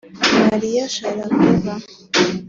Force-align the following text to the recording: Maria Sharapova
Maria 0.49 0.85
Sharapova 0.95 1.73